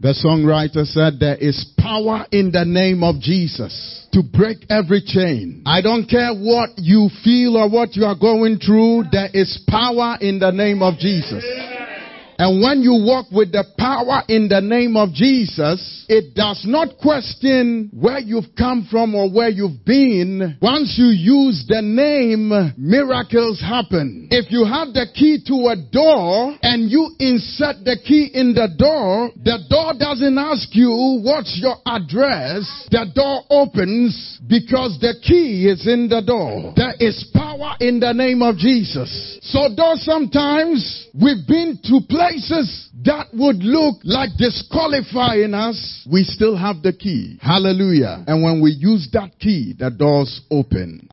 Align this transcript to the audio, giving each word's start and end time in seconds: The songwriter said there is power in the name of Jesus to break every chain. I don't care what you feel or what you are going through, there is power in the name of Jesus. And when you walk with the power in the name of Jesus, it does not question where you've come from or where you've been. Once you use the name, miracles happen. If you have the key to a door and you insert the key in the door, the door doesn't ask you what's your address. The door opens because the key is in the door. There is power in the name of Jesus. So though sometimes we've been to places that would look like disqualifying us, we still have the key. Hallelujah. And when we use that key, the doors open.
The 0.00 0.16
songwriter 0.16 0.86
said 0.86 1.20
there 1.20 1.36
is 1.36 1.62
power 1.76 2.24
in 2.32 2.50
the 2.50 2.64
name 2.64 3.04
of 3.04 3.20
Jesus 3.20 4.08
to 4.12 4.22
break 4.22 4.64
every 4.70 5.02
chain. 5.04 5.62
I 5.66 5.82
don't 5.82 6.08
care 6.08 6.32
what 6.32 6.70
you 6.78 7.10
feel 7.22 7.58
or 7.58 7.68
what 7.68 7.94
you 7.96 8.06
are 8.06 8.16
going 8.16 8.58
through, 8.58 9.04
there 9.12 9.28
is 9.34 9.62
power 9.68 10.16
in 10.20 10.38
the 10.38 10.52
name 10.52 10.82
of 10.82 10.96
Jesus. 10.96 11.44
And 12.40 12.62
when 12.62 12.80
you 12.80 13.04
walk 13.04 13.26
with 13.30 13.52
the 13.52 13.68
power 13.76 14.22
in 14.26 14.48
the 14.48 14.62
name 14.62 14.96
of 14.96 15.12
Jesus, 15.12 16.06
it 16.08 16.34
does 16.34 16.64
not 16.64 16.96
question 16.96 17.90
where 17.92 18.18
you've 18.18 18.56
come 18.56 18.88
from 18.90 19.14
or 19.14 19.28
where 19.28 19.50
you've 19.50 19.84
been. 19.84 20.56
Once 20.62 20.96
you 20.96 21.12
use 21.12 21.66
the 21.68 21.82
name, 21.82 22.48
miracles 22.78 23.60
happen. 23.60 24.28
If 24.30 24.50
you 24.50 24.64
have 24.64 24.94
the 24.96 25.04
key 25.12 25.44
to 25.52 25.68
a 25.68 25.76
door 25.92 26.56
and 26.62 26.90
you 26.90 27.12
insert 27.18 27.84
the 27.84 28.00
key 28.00 28.30
in 28.32 28.54
the 28.54 28.72
door, 28.72 29.28
the 29.36 29.60
door 29.68 29.92
doesn't 30.00 30.38
ask 30.38 30.72
you 30.72 31.20
what's 31.20 31.60
your 31.60 31.76
address. 31.84 32.64
The 32.90 33.04
door 33.14 33.44
opens 33.50 34.40
because 34.48 34.96
the 34.98 35.12
key 35.20 35.68
is 35.68 35.86
in 35.86 36.08
the 36.08 36.22
door. 36.24 36.72
There 36.74 36.96
is 37.00 37.20
power 37.34 37.49
in 37.80 38.00
the 38.00 38.12
name 38.12 38.42
of 38.42 38.56
Jesus. 38.56 39.38
So 39.42 39.68
though 39.74 39.94
sometimes 39.96 41.08
we've 41.14 41.46
been 41.46 41.78
to 41.84 42.00
places 42.08 42.90
that 43.04 43.28
would 43.32 43.62
look 43.62 43.96
like 44.04 44.30
disqualifying 44.36 45.54
us, 45.54 46.06
we 46.10 46.24
still 46.24 46.56
have 46.56 46.82
the 46.82 46.92
key. 46.92 47.38
Hallelujah. 47.40 48.24
And 48.26 48.42
when 48.42 48.60
we 48.62 48.72
use 48.72 49.08
that 49.12 49.38
key, 49.38 49.74
the 49.78 49.90
doors 49.90 50.42
open. 50.50 51.08